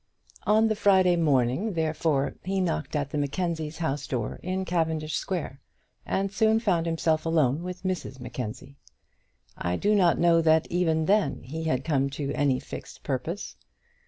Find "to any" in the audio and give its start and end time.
12.17-12.59